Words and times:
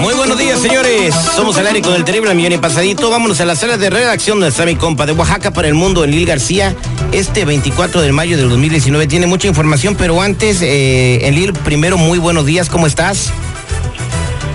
Muy 0.00 0.14
buenos 0.14 0.38
días, 0.38 0.60
señores. 0.60 1.14
Somos 1.34 1.56
al 1.56 1.66
aire 1.66 1.82
con 1.82 1.94
el 1.94 2.04
terrible 2.04 2.34
millón 2.34 2.52
y 2.52 2.58
pasadito. 2.58 3.10
Vámonos 3.10 3.40
a 3.40 3.44
la 3.44 3.56
sala 3.56 3.76
de 3.76 3.90
redacción 3.90 4.40
de 4.40 4.66
mi 4.66 4.76
compa 4.76 5.06
de 5.06 5.12
Oaxaca 5.12 5.50
para 5.52 5.68
el 5.68 5.74
mundo, 5.74 6.04
en 6.04 6.10
Lil 6.10 6.26
García. 6.26 6.74
Este 7.12 7.44
24 7.44 8.02
de 8.02 8.12
mayo 8.12 8.36
del 8.36 8.48
2019 8.50 9.06
tiene 9.06 9.26
mucha 9.26 9.48
información, 9.48 9.94
pero 9.96 10.20
antes, 10.20 10.60
eh, 10.62 11.26
Enlil, 11.26 11.52
primero, 11.52 11.96
muy 11.96 12.18
buenos 12.18 12.44
días. 12.46 12.68
¿Cómo 12.68 12.86
estás? 12.86 13.32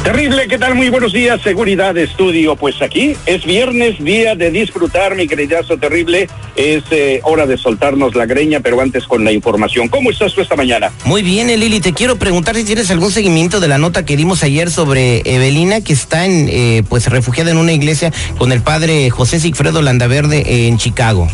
Terrible, 0.03 0.47
¿qué 0.47 0.57
tal? 0.57 0.73
Muy 0.73 0.89
buenos 0.89 1.13
días, 1.13 1.39
Seguridad 1.43 1.95
Estudio. 1.95 2.55
Pues 2.55 2.81
aquí 2.81 3.15
es 3.27 3.45
viernes, 3.45 4.03
día 4.03 4.33
de 4.33 4.49
disfrutar, 4.49 5.15
mi 5.15 5.27
queridazo 5.27 5.77
terrible. 5.77 6.27
Es 6.55 6.83
eh, 6.89 7.21
hora 7.23 7.45
de 7.45 7.55
soltarnos 7.55 8.15
la 8.15 8.25
greña, 8.25 8.61
pero 8.61 8.81
antes 8.81 9.05
con 9.05 9.23
la 9.23 9.31
información. 9.31 9.89
¿Cómo 9.89 10.09
estás 10.09 10.33
tú 10.33 10.41
esta 10.41 10.55
mañana? 10.55 10.91
Muy 11.05 11.21
bien, 11.21 11.47
Lili. 11.47 11.79
Te 11.81 11.93
quiero 11.93 12.15
preguntar 12.15 12.55
si 12.55 12.63
tienes 12.63 12.89
algún 12.89 13.11
seguimiento 13.11 13.59
de 13.59 13.67
la 13.67 13.77
nota 13.77 14.03
que 14.03 14.17
dimos 14.17 14.41
ayer 14.41 14.71
sobre 14.71 15.21
Evelina, 15.23 15.81
que 15.81 15.93
está 15.93 16.25
en, 16.25 16.49
eh, 16.49 16.81
pues 16.89 17.07
refugiada 17.07 17.51
en 17.51 17.57
una 17.57 17.71
iglesia 17.71 18.11
con 18.39 18.51
el 18.51 18.63
padre 18.63 19.11
José 19.11 19.39
Sigfredo 19.39 19.83
Landaverde 19.83 20.67
en 20.67 20.79
Chicago. 20.79 21.27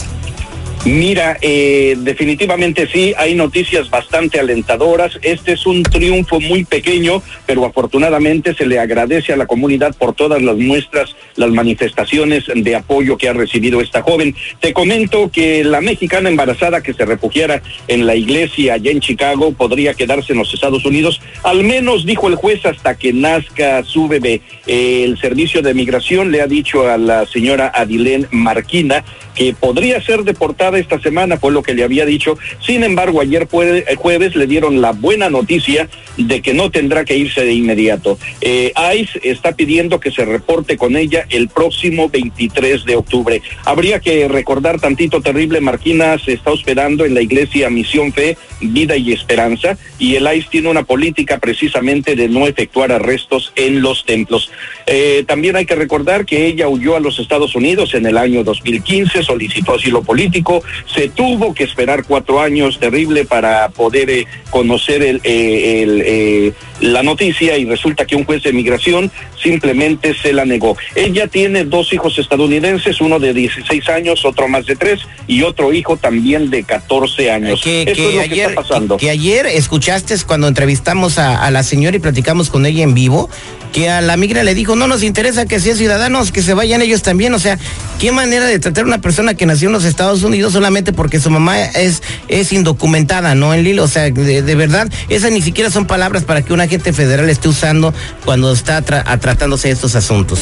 Mira, 0.85 1.37
eh, 1.41 1.97
definitivamente 1.99 2.87
sí, 2.87 3.13
hay 3.17 3.35
noticias 3.35 3.89
bastante 3.89 4.39
alentadoras. 4.39 5.19
Este 5.21 5.51
es 5.53 5.65
un 5.65 5.83
triunfo 5.83 6.39
muy 6.39 6.63
pequeño, 6.63 7.21
pero 7.45 7.65
afortunadamente 7.65 8.53
se 8.53 8.65
le 8.65 8.79
agradece 8.79 9.33
a 9.33 9.37
la 9.37 9.47
comunidad 9.47 9.93
por 9.97 10.13
todas 10.13 10.41
las 10.41 10.55
muestras, 10.55 11.13
las 11.35 11.49
manifestaciones 11.49 12.45
de 12.53 12.75
apoyo 12.75 13.17
que 13.17 13.27
ha 13.27 13.33
recibido 13.33 13.81
esta 13.81 14.01
joven. 14.01 14.33
Te 14.61 14.71
comento 14.71 15.29
que 15.29 15.63
la 15.65 15.81
mexicana 15.81 16.29
embarazada 16.29 16.81
que 16.81 16.93
se 16.93 17.05
refugiara 17.05 17.61
en 17.89 18.05
la 18.05 18.15
iglesia 18.15 18.75
allá 18.75 18.91
en 18.91 19.01
Chicago 19.01 19.51
podría 19.51 19.93
quedarse 19.93 20.31
en 20.31 20.39
los 20.39 20.53
Estados 20.53 20.85
Unidos, 20.85 21.19
al 21.43 21.63
menos 21.65 22.05
dijo 22.05 22.29
el 22.29 22.35
juez 22.35 22.65
hasta 22.65 22.97
que 22.97 23.11
nazca 23.11 23.83
su 23.83 24.07
bebé. 24.07 24.41
El 24.65 25.17
servicio 25.19 25.61
de 25.61 25.73
migración 25.73 26.31
le 26.31 26.41
ha 26.41 26.47
dicho 26.47 26.89
a 26.89 26.97
la 26.97 27.25
señora 27.25 27.71
Adilén 27.75 28.27
Marquina 28.31 29.03
que 29.35 29.53
podría 29.53 30.01
ser 30.01 30.23
deportada 30.23 30.66
esta 30.75 30.99
semana, 30.99 31.37
fue 31.37 31.51
lo 31.51 31.63
que 31.63 31.73
le 31.73 31.83
había 31.83 32.05
dicho. 32.05 32.37
Sin 32.59 32.83
embargo, 32.83 33.21
ayer 33.21 33.47
el 33.87 33.95
jueves 33.95 34.35
le 34.35 34.47
dieron 34.47 34.81
la 34.81 34.91
buena 34.91 35.29
noticia 35.29 35.89
de 36.17 36.41
que 36.41 36.53
no 36.53 36.71
tendrá 36.71 37.05
que 37.05 37.17
irse 37.17 37.45
de 37.45 37.53
inmediato. 37.53 38.17
Eh, 38.41 38.73
ICE 38.95 39.19
está 39.23 39.53
pidiendo 39.53 39.99
que 39.99 40.11
se 40.11 40.25
reporte 40.25 40.77
con 40.77 40.95
ella 40.97 41.25
el 41.29 41.49
próximo 41.49 42.09
23 42.09 42.85
de 42.85 42.95
octubre. 42.95 43.41
Habría 43.65 43.99
que 43.99 44.27
recordar 44.27 44.79
tantito 44.79 45.21
terrible, 45.21 45.61
Marquina 45.61 46.17
se 46.17 46.33
está 46.33 46.51
hospedando 46.51 47.05
en 47.05 47.13
la 47.13 47.21
iglesia 47.21 47.69
Misión 47.69 48.11
Fe, 48.13 48.37
Vida 48.61 48.97
y 48.97 49.11
Esperanza, 49.11 49.77
y 49.99 50.15
el 50.15 50.27
ICE 50.33 50.49
tiene 50.49 50.69
una 50.69 50.83
política 50.83 51.37
precisamente 51.37 52.15
de 52.15 52.27
no 52.27 52.47
efectuar 52.47 52.91
arrestos 52.91 53.53
en 53.55 53.81
los 53.81 54.05
templos. 54.05 54.51
Eh, 54.89 55.25
también 55.27 55.57
hay 55.57 55.65
que 55.65 55.75
recordar 55.75 56.25
que 56.25 56.47
ella 56.47 56.69
huyó 56.69 56.95
a 56.95 57.01
los 57.01 57.19
Estados 57.19 57.55
Unidos 57.55 57.93
en 57.93 58.05
el 58.05 58.17
año 58.17 58.43
2015, 58.45 59.21
solicitó 59.21 59.75
asilo 59.75 60.01
político, 60.01 60.63
se 60.85 61.09
tuvo 61.09 61.53
que 61.53 61.65
esperar 61.65 62.05
cuatro 62.05 62.39
años 62.39 62.79
terrible 62.79 63.25
para 63.25 63.67
poder 63.69 64.09
eh, 64.09 64.27
conocer 64.49 65.03
el, 65.03 65.21
eh, 65.25 65.83
el 65.83 66.03
eh, 66.05 66.53
la 66.79 67.03
noticia 67.03 67.57
y 67.57 67.65
resulta 67.65 68.05
que 68.05 68.15
un 68.15 68.23
juez 68.23 68.43
de 68.43 68.53
migración 68.53 69.11
simplemente 69.41 70.13
se 70.13 70.33
la 70.33 70.45
negó. 70.45 70.77
Ella 70.95 71.27
tiene 71.27 71.63
dos 71.63 71.91
hijos 71.93 72.17
estadounidenses, 72.19 73.01
uno 73.01 73.19
de 73.19 73.33
16 73.33 73.89
años, 73.89 74.25
otro 74.25 74.47
más 74.47 74.65
de 74.65 74.75
tres 74.75 75.01
y 75.27 75.41
otro 75.41 75.73
hijo 75.73 75.97
también 75.97 76.49
de 76.49 76.63
14 76.63 77.31
años. 77.31 77.61
Que, 77.61 77.83
Eso 77.83 78.09
es 78.09 78.15
lo 78.15 78.21
ayer, 78.21 78.29
que 78.29 78.41
está 78.41 78.61
pasando. 78.61 78.97
Que, 78.97 79.09
ayer 79.09 79.45
escuchaste 79.47 80.15
cuando 80.25 80.47
entrevistamos 80.47 81.17
a, 81.17 81.43
a 81.43 81.51
la 81.51 81.63
señora 81.63 81.97
y 81.97 81.99
platicamos 81.99 82.49
con 82.49 82.65
ella 82.65 82.83
en 82.83 82.93
vivo, 82.93 83.29
que 83.77 83.91
a 83.91 84.01
la 84.01 84.17
migra 84.17 84.43
le 84.43 84.55
dijo, 84.55 84.75
no 84.75 84.87
nos 84.87 85.03
interesa 85.03 85.45
que 85.45 85.59
sean 85.59 85.77
ciudadanos, 85.77 86.31
que 86.31 86.41
se 86.41 86.55
vayan 86.55 86.81
ellos 86.81 87.03
también. 87.03 87.35
O 87.35 87.39
sea, 87.39 87.59
qué 87.99 88.11
manera 88.11 88.47
de 88.47 88.57
tratar 88.57 88.85
a 88.85 88.87
una 88.87 89.01
persona 89.01 89.35
que 89.35 89.45
nació 89.45 89.69
en 89.69 89.73
los 89.73 89.83
Estados 89.83 90.23
Unidos 90.23 90.53
solamente 90.53 90.93
porque 90.93 91.19
su 91.19 91.29
mamá 91.29 91.61
es, 91.61 92.01
es 92.27 92.51
indocumentada, 92.53 93.35
¿no? 93.35 93.53
En 93.53 93.63
Lilo, 93.63 93.83
o 93.83 93.87
sea, 93.87 94.09
de, 94.09 94.55
verdad, 94.55 94.91
esas 95.09 95.31
ni 95.31 95.43
siquiera 95.43 95.69
son 95.69 95.85
palabras 95.85 96.23
para 96.23 96.41
que 96.41 96.53
una 96.53 96.67
gente 96.67 96.91
federal 96.91 97.29
esté 97.29 97.49
usando 97.49 97.93
cuando 98.25 98.51
está 98.51 98.81
tratándose 98.81 99.69
estos 99.69 99.93
asuntos. 99.93 100.39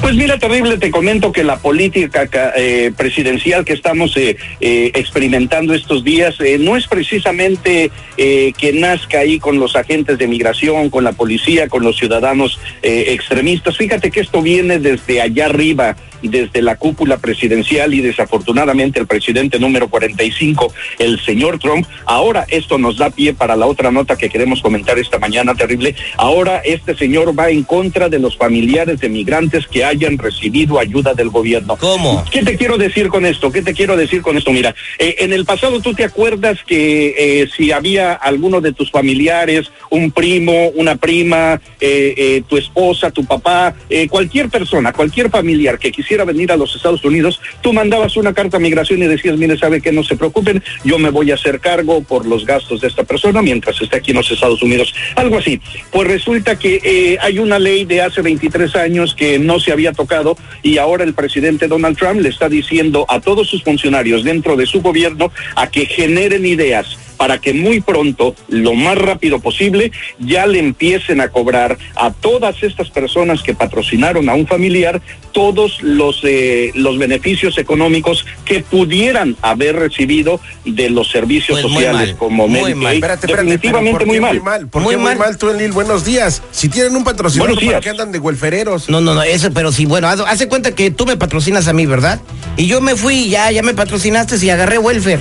Pues 0.00 0.14
mira, 0.14 0.38
terrible, 0.38 0.78
te 0.78 0.90
comento 0.90 1.32
que 1.32 1.42
la 1.42 1.58
política 1.58 2.28
eh, 2.56 2.92
presidencial 2.96 3.64
que 3.64 3.72
estamos 3.72 4.16
eh, 4.16 4.36
eh, 4.60 4.92
experimentando 4.94 5.74
estos 5.74 6.04
días 6.04 6.36
no 6.60 6.76
es 6.76 6.86
precisamente 6.86 7.90
que 8.16 8.72
nazca 8.74 9.20
ahí 9.20 9.38
con 9.38 9.60
los 9.60 9.76
agentes 9.76 10.18
de 10.18 10.26
migración, 10.26 10.90
con 10.90 11.04
la 11.04 11.12
policía, 11.12 11.68
con 11.68 11.84
los 11.84 11.96
ciudadanos 11.96 12.58
extremistas. 12.82 13.76
Fíjate 13.76 14.10
que 14.10 14.20
esto 14.20 14.42
viene 14.42 14.78
desde 14.78 15.20
allá 15.20 15.46
arriba, 15.46 15.96
desde 16.22 16.62
la 16.62 16.76
cúpula 16.76 17.18
presidencial 17.18 17.94
y 17.94 18.00
desafortunadamente 18.00 18.98
el 18.98 19.06
presidente 19.06 19.58
número 19.58 19.88
45, 19.88 20.72
el 20.98 21.20
señor 21.20 21.58
Trump. 21.58 21.86
Ahora 22.06 22.44
esto 22.48 22.78
nos 22.78 22.98
da 22.98 23.10
pie 23.10 23.34
para 23.34 23.56
la 23.56 23.66
otra 23.66 23.90
nota 23.90 24.16
que 24.16 24.28
queremos 24.28 24.62
comentar 24.62 24.98
esta 24.98 25.18
mañana, 25.18 25.54
terrible. 25.54 25.94
Ahora 26.16 26.58
este 26.64 26.96
señor 26.96 27.38
va 27.38 27.50
en 27.50 27.62
contra 27.62 28.08
de 28.08 28.18
los 28.18 28.36
familiares 28.36 29.00
de 29.00 29.08
migrantes 29.08 29.66
que 29.66 29.84
hayan 29.88 30.18
recibido 30.18 30.78
ayuda 30.78 31.14
del 31.14 31.30
gobierno. 31.30 31.76
¿Cómo? 31.76 32.24
¿Qué 32.30 32.42
te 32.42 32.56
quiero 32.56 32.78
decir 32.78 33.08
con 33.08 33.26
esto? 33.26 33.50
¿Qué 33.50 33.62
te 33.62 33.74
quiero 33.74 33.96
decir 33.96 34.22
con 34.22 34.36
esto? 34.36 34.52
Mira, 34.52 34.74
eh, 34.98 35.16
en 35.18 35.32
el 35.32 35.44
pasado 35.44 35.80
tú 35.80 35.94
te 35.94 36.04
acuerdas 36.04 36.58
que 36.66 37.14
eh, 37.18 37.48
si 37.56 37.72
había 37.72 38.12
alguno 38.12 38.60
de 38.60 38.72
tus 38.72 38.90
familiares, 38.90 39.70
un 39.90 40.10
primo, 40.10 40.68
una 40.74 40.96
prima, 40.96 41.60
eh, 41.80 42.42
tu 42.48 42.56
esposa, 42.56 43.10
tu 43.10 43.24
papá, 43.24 43.74
cualquier 44.08 44.48
persona, 44.48 44.92
cualquier 44.92 45.30
familiar 45.30 45.78
que 45.78 45.90
quisiera 45.90 46.24
venir 46.24 46.52
a 46.52 46.56
los 46.56 46.74
Estados 46.76 47.04
Unidos, 47.04 47.40
tú 47.60 47.72
mandabas 47.72 48.16
una 48.16 48.34
carta 48.34 48.58
a 48.58 48.60
migración 48.60 49.02
y 49.02 49.06
decías, 49.06 49.36
mire, 49.36 49.58
sabe 49.58 49.80
que 49.80 49.92
no 49.92 50.02
se 50.02 50.16
preocupen, 50.16 50.62
yo 50.84 50.98
me 50.98 51.10
voy 51.10 51.30
a 51.30 51.34
hacer 51.34 51.60
cargo 51.60 52.02
por 52.02 52.26
los 52.26 52.44
gastos 52.44 52.80
de 52.80 52.88
esta 52.88 53.04
persona 53.04 53.42
mientras 53.42 53.80
esté 53.80 53.96
aquí 53.96 54.10
en 54.10 54.18
los 54.18 54.30
Estados 54.30 54.62
Unidos. 54.62 54.94
Algo 55.16 55.38
así. 55.38 55.60
Pues 55.90 56.08
resulta 56.08 56.58
que 56.58 57.18
hay 57.20 57.38
una 57.38 57.58
ley 57.58 57.84
de 57.84 58.02
hace 58.02 58.22
23 58.22 58.76
años 58.76 59.14
que 59.14 59.38
no 59.38 59.60
se 59.60 59.72
había 59.72 59.77
tocado 59.92 60.36
y 60.62 60.78
ahora 60.78 61.04
el 61.04 61.14
presidente 61.14 61.68
Donald 61.68 61.96
Trump 61.96 62.20
le 62.20 62.28
está 62.28 62.48
diciendo 62.48 63.06
a 63.08 63.20
todos 63.20 63.48
sus 63.48 63.62
funcionarios 63.62 64.24
dentro 64.24 64.56
de 64.56 64.66
su 64.66 64.82
gobierno 64.82 65.30
a 65.54 65.68
que 65.68 65.86
generen 65.86 66.44
ideas 66.44 66.98
para 67.18 67.38
que 67.38 67.52
muy 67.52 67.80
pronto, 67.80 68.34
lo 68.48 68.72
más 68.74 68.96
rápido 68.96 69.40
posible, 69.40 69.92
ya 70.18 70.46
le 70.46 70.60
empiecen 70.60 71.20
a 71.20 71.28
cobrar 71.28 71.76
a 71.96 72.12
todas 72.12 72.62
estas 72.62 72.88
personas 72.88 73.42
que 73.42 73.54
patrocinaron 73.54 74.28
a 74.30 74.34
un 74.34 74.46
familiar 74.46 75.02
todos 75.32 75.82
los 75.82 76.20
eh, 76.24 76.70
los 76.74 76.98
beneficios 76.98 77.58
económicos 77.58 78.24
que 78.44 78.60
pudieran 78.60 79.36
haber 79.42 79.76
recibido 79.76 80.40
de 80.64 80.90
los 80.90 81.10
servicios 81.10 81.60
pues 81.60 81.72
sociales 81.72 82.14
como 82.18 82.48
muy 82.48 82.74
mal. 82.74 82.94
Espérate, 82.94 83.26
espérate, 83.26 83.50
definitivamente 83.50 84.06
muy 84.06 84.20
mal. 84.20 84.34
Muy 84.34 84.44
mal, 84.44 84.68
¿Por 84.68 84.82
muy, 84.82 84.94
qué 84.94 84.98
mal? 84.98 85.16
muy 85.16 85.26
mal 85.26 85.38
tú, 85.38 85.50
Enlil? 85.50 85.72
Buenos 85.72 86.04
días. 86.04 86.42
Si 86.52 86.68
tienen 86.68 86.96
un 86.96 87.04
patrocinador, 87.04 87.62
¿para 87.64 87.80
qué 87.80 87.90
andan 87.90 88.12
de 88.12 88.18
huelfereros? 88.18 88.88
No, 88.88 89.00
no, 89.00 89.14
no, 89.14 89.22
eso, 89.22 89.50
pero 89.52 89.72
sí, 89.72 89.86
bueno, 89.86 90.08
hace 90.08 90.48
cuenta 90.48 90.74
que 90.74 90.90
tú 90.90 91.04
me 91.04 91.16
patrocinas 91.16 91.68
a 91.68 91.72
mí, 91.72 91.86
¿verdad? 91.86 92.20
Y 92.56 92.66
yo 92.66 92.80
me 92.80 92.96
fui, 92.96 93.28
ya, 93.28 93.50
ya 93.50 93.62
me 93.62 93.74
patrocinaste 93.74 94.36
y 94.44 94.50
agarré 94.50 94.78
welfare. 94.78 95.20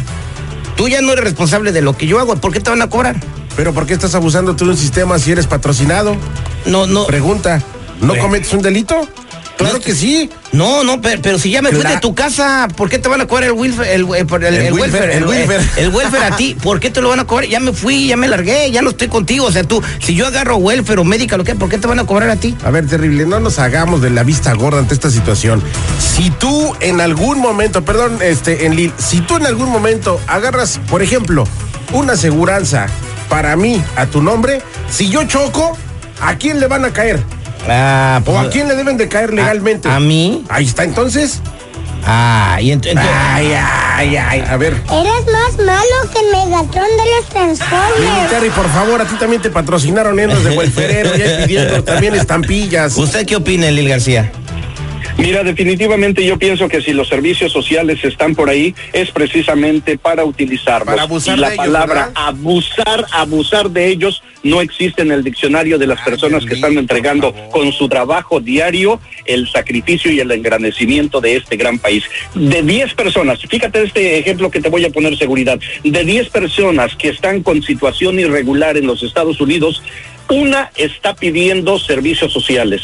Tú 0.78 0.88
ya 0.88 1.02
no 1.02 1.12
eres 1.12 1.24
responsable 1.26 1.72
de 1.72 1.82
lo 1.82 1.98
que 1.98 2.06
yo 2.06 2.20
hago. 2.20 2.36
¿Por 2.38 2.54
qué 2.54 2.60
te 2.60 2.70
van 2.70 2.84
a 2.84 2.90
cobrar? 2.90 3.16
¿Pero 3.56 3.74
por 3.74 3.88
qué 3.88 3.94
estás 3.94 4.14
abusando 4.14 4.56
tú 4.56 4.66
de 4.66 4.72
un 4.72 4.78
sistema 4.78 5.18
si 5.18 5.32
eres 5.32 5.48
patrocinado? 5.48 6.16
No, 6.68 6.86
no. 6.86 7.08
Pregunta, 7.08 7.64
¿no 8.00 8.16
cometes 8.16 8.54
un 8.54 8.62
delito? 8.62 9.08
Claro 9.58 9.80
que 9.80 9.94
sí. 9.94 10.30
No, 10.52 10.84
no, 10.84 11.02
pero, 11.02 11.40
si 11.40 11.50
ya 11.50 11.62
me 11.62 11.72
fui 11.72 11.84
de 11.84 11.98
tu 11.98 12.16
casa, 12.16 12.68
¿por 12.76 12.90
qué 12.90 13.00
te 13.00 13.10
van 13.10 13.22
a 13.22 13.28
cobrar 13.28 13.50
el 13.50 13.54
welfare? 13.54 13.94
El, 13.94 14.04
welfare, 14.04 14.48
el, 14.68 14.74
welfare. 14.74 16.24
a 16.24 16.36
ti, 16.36 16.56
¿por 16.62 16.80
qué 16.80 16.90
te 16.90 17.02
lo 17.02 17.10
van 17.10 17.20
a 17.20 17.26
cobrar? 17.26 17.50
Ya 17.50 17.60
me 17.60 17.74
fui, 17.74 18.08
ya 18.08 18.18
me 18.18 18.28
largué, 18.28 18.72
ya 18.72 18.82
no 18.82 18.92
estoy 18.92 19.08
contigo. 19.08 19.46
O 19.46 19.52
sea, 19.52 19.64
tú, 19.64 19.82
si 20.00 20.16
yo 20.16 20.28
agarro 20.28 20.58
welfare 20.58 21.02
o 21.02 21.04
médica, 21.04 21.38
lo 21.38 21.44
que, 21.44 21.56
¿por 21.56 21.70
qué 21.70 21.78
te 21.78 21.88
van 21.88 22.00
a 22.00 22.06
cobrar 22.06 22.30
a 22.30 22.36
ti? 22.36 22.56
A 22.64 22.72
ver, 22.72 22.88
terrible, 22.88 23.26
no 23.26 23.40
nos 23.40 23.60
hagamos 23.60 24.02
de 24.02 24.10
la 24.12 24.24
vista 24.24 24.54
gorda 24.54 24.80
ante 24.80 24.94
esta 24.94 25.10
situación. 25.10 25.62
Si 26.00 26.30
tú 26.30 26.76
en 26.80 27.02
algún 27.02 27.40
momento, 27.40 27.84
perdón, 27.84 28.20
este, 28.22 28.66
en 28.66 28.76
Lil, 28.76 28.94
si 28.98 29.22
tú 29.22 29.38
en 29.38 29.46
algún 29.46 29.70
momento 29.70 30.22
agarras, 30.28 30.80
por 30.90 31.02
ejemplo, 31.02 31.46
una 31.94 32.14
aseguranza 32.14 32.88
para 33.30 33.56
mí 33.56 33.84
a 33.96 34.06
tu 34.06 34.22
nombre, 34.22 34.62
si 34.90 35.10
yo 35.10 35.24
choco, 35.26 35.78
¿a 36.22 36.36
quién 36.36 36.60
le 36.60 36.68
van 36.68 36.86
a 36.86 36.94
caer? 36.94 37.24
Ah, 37.70 38.22
¿O 38.26 38.38
a 38.38 38.50
quién 38.50 38.68
le 38.68 38.76
deben 38.76 38.98
de 38.98 39.08
caer 39.08 39.34
legalmente? 39.34 39.90
¿A, 39.90 40.00
mí? 40.00 40.44
Ahí 40.50 40.66
está, 40.66 40.84
entonces. 40.84 41.42
Ah, 42.06 42.58
y 42.62 42.72
entonces. 42.72 43.02
Ay, 43.06 43.54
ay, 43.54 44.16
ay. 44.16 44.44
A 44.48 44.58
ver. 44.58 44.74
Eres 44.74 45.26
más 45.32 45.58
malo 45.58 46.12
que 46.14 46.20
Megatron 46.32 46.86
de 46.86 47.16
los 47.16 47.30
Transformers. 47.30 48.30
Terry, 48.30 48.50
por 48.50 48.70
favor, 48.70 49.02
a 49.02 49.06
ti 49.06 49.16
también 49.20 49.42
te 49.42 49.50
patrocinaron 49.50 50.18
en 50.20 50.30
los 50.30 50.44
de 50.44 50.52
Welferero, 50.52 51.16
ya 51.16 51.46
pidiendo 51.46 51.84
también 51.84 52.16
estampillas. 52.16 52.98
¿Usted 52.98 53.26
qué 53.26 53.36
opina, 53.36 53.70
Lil 53.70 53.90
García? 53.90 54.32
Mira, 55.18 55.44
definitivamente 55.44 56.24
yo 56.24 56.38
pienso 56.38 56.68
que 56.68 56.80
si 56.82 56.94
los 56.94 57.10
servicios 57.10 57.52
sociales 57.52 58.04
están 58.04 58.36
por 58.36 58.50
ahí 58.50 58.76
es 58.94 59.10
precisamente 59.12 59.98
para 59.98 60.24
utilizarlos. 60.24 60.86
Para 60.88 61.04
abusar 61.04 61.38
y 61.38 61.42
la 61.42 61.50
de 61.50 61.56
palabra 61.56 62.06
¿verdad? 62.06 62.12
abusar, 62.16 63.06
abusar 63.12 63.72
de 63.72 63.88
ellos 63.88 64.22
no 64.44 64.62
existe 64.62 65.02
en 65.02 65.12
el 65.12 65.24
diccionario 65.24 65.78
de 65.78 65.88
las 65.88 66.02
personas 66.02 66.46
que 66.46 66.56
están 66.56 66.78
entregando 66.78 67.34
con 67.52 67.72
su 67.72 67.88
trabajo 67.90 68.40
diario 68.40 69.00
el 69.26 69.48
sacrificio 69.48 70.12
y 70.12 70.20
el 70.20 70.32
engrandecimiento 70.32 71.22
de 71.22 71.36
este 71.36 71.58
gran 71.58 71.80
país. 71.80 72.04
De 72.34 72.62
10 72.62 72.94
personas, 72.94 73.40
fíjate 73.48 73.84
este 73.84 74.20
ejemplo 74.20 74.50
que 74.50 74.62
te 74.62 74.70
voy 74.70 74.86
a 74.86 74.90
poner 74.90 75.18
seguridad, 75.18 75.60
de 75.84 76.04
10 76.04 76.30
personas 76.30 76.96
que 76.96 77.10
están 77.10 77.44
con 77.44 77.62
situación 77.62 78.20
irregular 78.20 78.78
en 78.78 78.88
los 78.88 79.04
Estados 79.04 79.40
Unidos, 79.42 79.82
una 80.30 80.72
está 80.76 81.16
pidiendo 81.16 81.80
servicios 81.80 82.34
sociales. 82.34 82.82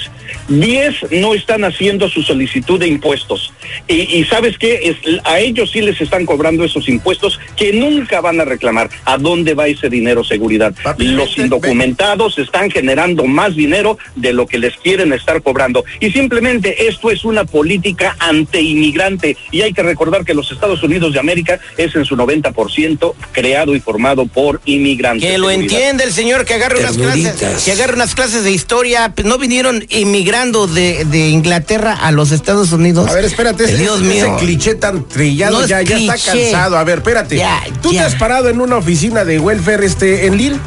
Diez 0.48 0.96
no 1.12 1.34
están 1.34 1.64
haciendo 1.64 2.10
su 2.10 2.22
solicitud 2.24 2.80
de 2.80 2.88
impuestos. 2.88 3.54
Y, 3.88 4.18
y 4.18 4.24
sabes 4.26 4.58
qué, 4.58 4.80
Es- 4.84 5.20
a 5.26 5.40
ellos 5.40 5.72
sí 5.72 5.82
les 5.82 6.00
están 6.02 6.26
cobrando 6.26 6.64
esos 6.64 6.88
impuestos 6.90 7.40
que 7.56 7.74
nunca 7.74 8.22
van 8.22 8.40
a 8.40 8.46
reclamar. 8.46 8.90
¿A 9.06 9.18
dónde 9.18 9.54
va 9.54 9.68
ese 9.68 9.90
dinero, 9.90 10.24
seguridad? 10.24 10.74
Papi, 10.84 11.06
Los 11.08 11.38
indocumentados 11.38 12.38
están 12.40 12.70
generando 12.72 13.26
más 13.26 13.56
dinero 13.56 13.98
de 14.16 14.34
lo 14.34 14.48
que 14.48 14.58
les 14.58 14.76
quieren 14.78 15.14
estar 15.14 15.42
cobrando. 15.42 15.84
Y 16.00 16.12
simplemente 16.12 16.88
esto 16.88 17.12
es 17.12 17.24
una 17.26 17.46
política 17.46 18.16
anti-inmigrante. 18.20 19.38
Y 19.52 19.62
hay 19.62 19.74
que 19.74 19.84
recordar 19.84 20.26
que 20.26 20.34
los 20.34 20.52
Estados 20.52 20.82
Unidos 20.84 21.14
de 21.14 21.20
América 21.20 21.60
es 21.78 21.96
en 21.96 22.06
su 22.06 22.16
90% 22.16 23.14
creado 23.32 23.76
y 23.76 23.80
formado 23.80 24.26
por 24.26 24.62
inmigrantes. 24.66 25.30
Que 25.30 25.38
lo 25.38 25.50
seguridad. 25.50 25.74
entiende 25.80 26.04
el 26.04 26.12
señor 26.12 26.46
que 26.46 26.54
agarre 26.56 26.80
unas 26.80 26.98
clases, 26.98 27.33
que 27.38 27.72
agarre 27.72 27.94
unas 27.94 28.16
clases 28.16 28.44
de 28.44 28.52
historia. 28.52 29.12
Pues, 29.16 29.26
No 29.26 29.38
vinieron 29.38 29.86
inmigrando 29.90 30.68
de, 30.68 31.06
de 31.06 31.30
Inglaterra 31.30 31.94
a 31.94 32.12
los 32.12 32.32
Estados 32.32 32.72
Unidos. 32.72 33.10
A 33.10 33.14
ver, 33.14 33.26
espérate, 33.26 33.66
ese, 33.66 33.78
Dios 33.78 34.02
ese 34.02 34.08
mío. 34.08 34.38
cliché 34.40 34.76
tan 34.76 35.08
trillado 35.08 35.58
No 35.58 35.64
es 35.64 35.70
ya, 35.70 35.82
ya 35.82 35.98
está 35.98 36.32
cansado. 36.32 36.78
A 36.78 36.84
ver, 36.84 37.00
espérate. 37.00 37.38
Ya, 37.38 37.62
¿Tú 37.82 37.92
ya. 37.92 38.02
te 38.02 38.06
has 38.08 38.16
parado 38.16 38.50
en 38.50 38.62
una 38.62 38.78
oficina 38.78 39.26
de 39.26 39.40
welfare 39.40 39.86
este, 39.86 40.26
en 40.28 40.38
Lille? 40.38 40.60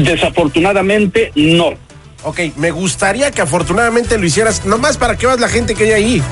Desafortunadamente, 0.00 1.32
no. 1.34 1.70
Ok, 2.24 2.40
me 2.56 2.70
gustaría 2.70 3.30
que 3.30 3.42
afortunadamente 3.42 4.16
lo 4.18 4.24
hicieras, 4.26 4.64
nomás 4.64 4.96
para 4.96 5.16
que 5.16 5.26
veas 5.26 5.40
la 5.40 5.48
gente 5.48 5.74
que 5.74 5.84
hay 5.84 5.92
ahí. 5.92 6.22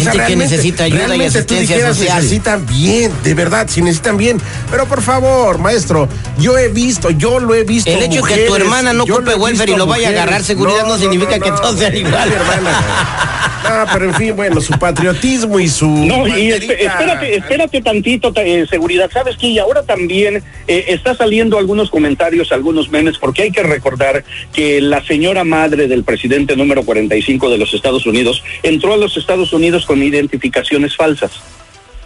Gente 0.00 0.24
que 0.26 0.36
necesita 0.36 0.84
ayuda 0.84 0.96
y 0.96 1.06
realmente 1.06 1.32
tú 1.32 1.38
asistencia 1.54 1.76
dijeras, 1.76 1.96
social. 1.96 2.16
necesitan 2.16 2.66
bien, 2.66 3.12
de 3.24 3.34
verdad, 3.34 3.66
si 3.68 3.82
necesitan 3.82 4.16
bien. 4.16 4.38
Pero 4.70 4.86
por 4.86 5.02
favor, 5.02 5.58
maestro, 5.58 6.08
yo 6.38 6.56
he 6.58 6.68
visto, 6.68 7.10
yo 7.10 7.38
lo 7.38 7.54
he 7.54 7.64
visto. 7.64 7.90
El 7.90 8.02
hecho 8.02 8.22
de 8.22 8.28
que 8.34 8.34
tu 8.46 8.50
mujeres, 8.52 8.60
hermana 8.62 8.92
no 8.92 9.04
ocupe 9.04 9.34
welfare 9.34 9.72
y 9.72 9.76
lo 9.76 9.86
vaya 9.86 10.08
a 10.08 10.10
mujeres. 10.10 10.22
agarrar 10.22 10.42
seguridad 10.44 10.86
no 10.86 10.98
significa 10.98 11.38
que 11.38 11.50
todos 11.50 11.78
sean 11.78 11.96
igual. 11.96 12.30
hermana. 12.32 12.82
No, 13.66 13.84
pero 13.92 14.04
en 14.10 14.14
fin, 14.14 14.36
bueno, 14.36 14.60
su 14.60 14.72
patriotismo 14.78 15.58
y 15.58 15.68
su. 15.68 15.88
No, 15.88 16.26
y 16.28 16.50
espérate, 16.52 17.36
espérate 17.36 17.82
tantito, 17.82 18.32
ta- 18.32 18.44
eh, 18.44 18.64
seguridad. 18.70 19.10
¿Sabes 19.12 19.36
qué? 19.36 19.48
Y 19.48 19.58
ahora 19.58 19.82
también 19.82 20.42
eh, 20.68 20.84
está 20.88 21.14
saliendo 21.16 21.58
algunos 21.58 21.90
comentarios, 21.90 22.52
algunos 22.52 22.90
memes, 22.90 23.18
porque 23.18 23.42
hay 23.42 23.50
que 23.50 23.62
recordar 23.64 24.24
que 24.52 24.80
la 24.80 25.04
señora 25.04 25.42
madre 25.42 25.88
del 25.88 26.04
presidente 26.04 26.54
número 26.56 26.84
45 26.84 27.50
de 27.50 27.58
los 27.58 27.74
Estados 27.74 28.06
Unidos 28.06 28.42
entró 28.62 28.94
a 28.94 28.96
los 28.96 29.16
Estados 29.16 29.52
Unidos 29.52 29.84
con 29.86 30.02
identificaciones 30.02 30.94
falsas. 30.96 31.30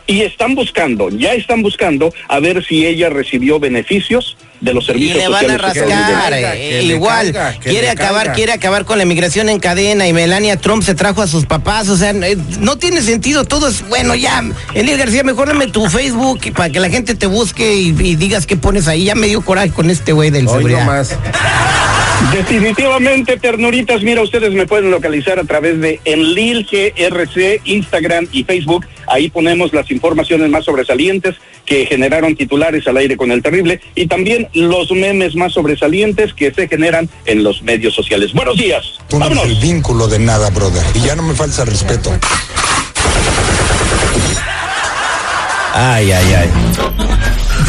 Y 0.07 0.23
están 0.23 0.57
buscando, 0.57 1.09
ya 1.11 1.35
están 1.35 1.63
buscando 1.63 2.13
a 2.29 2.41
ver 2.41 2.65
si 2.65 2.85
ella 2.85 3.11
recibió 3.11 3.61
beneficios 3.61 4.37
de 4.61 4.75
los 4.75 4.85
Y 4.85 4.87
servicios 4.89 5.19
le 5.19 5.29
van 5.29 5.45
a 5.51 5.59
sociales. 5.69 5.89
rascar, 5.89 6.33
eh, 6.35 6.83
igual. 6.83 7.33
quiere 7.63 7.91
acabar, 7.91 8.23
caiga. 8.25 8.33
quiere 8.35 8.53
acabar 8.53 8.85
con 8.85 8.99
la 8.99 9.05
inmigración 9.05 9.49
en 9.49 9.61
cadena 9.61 10.09
y 10.09 10.13
Melania 10.13 10.57
Trump 10.57 10.83
se 10.83 10.97
trajo 10.97 11.23
a 11.23 11.29
sus 11.29 11.47
papás, 11.47 11.89
o 11.89 11.97
sea, 11.97 12.11
eh, 12.11 12.37
no 12.59 12.77
tiene 12.77 13.03
sentido, 13.03 13.45
todo 13.45 13.69
es 13.69 13.89
bueno 13.89 14.17
ya. 14.17 14.43
Elías 14.75 14.99
García, 14.99 15.23
mejor 15.23 15.47
dame 15.47 15.69
tu 15.69 15.89
Facebook 15.89 16.41
y 16.45 16.51
para 16.51 16.71
que 16.71 16.81
la 16.81 16.91
gente 16.91 17.15
te 17.15 17.27
busque 17.27 17.77
y, 17.77 17.89
y 17.91 18.17
digas 18.17 18.47
qué 18.47 18.57
pones 18.57 18.89
ahí. 18.89 19.05
Ya 19.05 19.15
me 19.15 19.29
dio 19.29 19.43
coraje 19.43 19.71
con 19.71 19.91
este 19.91 20.13
güey 20.13 20.31
del 20.31 20.49
Hoy 20.49 20.55
seguridad. 20.55 20.81
nomás. 20.81 21.11
Definitivamente, 22.33 23.39
ternuritas, 23.39 24.03
mira, 24.03 24.23
ustedes 24.23 24.53
me 24.53 24.67
pueden 24.67 24.91
localizar 24.91 25.39
a 25.41 25.45
través 25.45 25.81
de 25.81 26.01
Enlil 26.05 26.65
GRC, 26.71 27.61
Instagram 27.65 28.29
y 28.31 28.45
Facebook. 28.45 28.87
Ahí 29.09 29.31
ponemos 29.31 29.73
las 29.73 29.91
informaciones 29.91 30.49
más 30.49 30.65
sobresalientes 30.65 31.35
que 31.67 31.87
generaron 31.87 32.37
titulares 32.37 32.87
al 32.87 32.99
aire 32.99 33.17
con 33.17 33.33
el 33.33 33.43
terrible 33.43 33.81
y 33.95 34.07
también 34.07 34.49
los 34.55 34.91
memes 34.93 35.35
más 35.35 35.53
sobresalientes 35.55 36.33
que 36.33 36.53
se 36.53 36.69
generan 36.69 37.09
en 37.25 37.43
los 37.43 37.63
medios 37.63 37.95
sociales. 37.95 38.33
Buenos 38.33 38.57
días. 38.57 38.85
Tú 39.09 39.19
no 39.19 39.27
eres 39.27 39.39
el 39.39 39.43
Vámonos. 39.45 39.63
vínculo 39.63 40.07
de 40.07 40.19
nada, 40.21 40.51
brother. 40.51 40.85
Y 40.95 41.01
ya 41.01 41.17
no 41.17 41.23
me 41.25 41.35
falta 41.35 41.65
respeto. 41.65 42.11
Ay, 45.75 46.13
ay, 46.13 46.35
ay. 46.35 46.51